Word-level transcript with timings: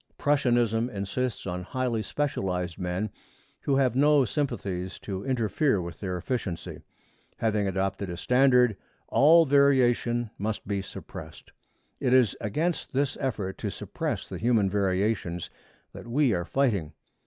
Prussianism 0.17 0.89
insists 0.89 1.45
on 1.45 1.61
highly 1.61 2.01
specialized 2.01 2.79
men 2.79 3.11
who 3.61 3.75
have 3.75 3.95
no 3.95 4.25
sympathies 4.25 4.97
to 4.97 5.23
interfere 5.23 5.79
with 5.79 5.99
their 5.99 6.17
efficiency. 6.17 6.81
Having 7.37 7.67
adopted 7.67 8.09
a 8.09 8.17
standard, 8.17 8.75
all 9.09 9.45
variation 9.45 10.31
must 10.39 10.67
be 10.67 10.81
suppressed. 10.81 11.51
It 11.99 12.15
is 12.15 12.35
against 12.41 12.93
this 12.93 13.15
effort 13.19 13.59
to 13.59 13.69
suppress 13.69 14.27
the 14.27 14.39
human 14.39 14.71
variations 14.71 15.51
that 15.93 16.07
we 16.07 16.33
are 16.33 16.45
fighting. 16.45 16.93